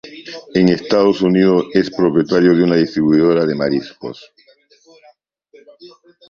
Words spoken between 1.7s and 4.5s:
es propietario de una distribuidora de mariscos.